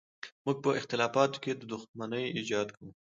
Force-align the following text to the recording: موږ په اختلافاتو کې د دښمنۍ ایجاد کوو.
موږ 0.45 0.57
په 0.63 0.69
اختلافاتو 0.79 1.41
کې 1.43 1.51
د 1.55 1.61
دښمنۍ 1.71 2.25
ایجاد 2.37 2.67
کوو. 2.75 2.91